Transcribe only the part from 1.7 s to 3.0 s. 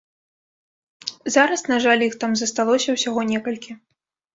на жаль, іх там засталося